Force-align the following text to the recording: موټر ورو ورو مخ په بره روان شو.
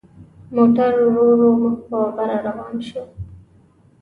موټر 0.55 0.91
ورو 1.05 1.23
ورو 1.29 1.49
مخ 1.61 1.77
په 1.87 1.97
بره 2.15 2.37
روان 2.47 2.75
شو. 2.87 3.01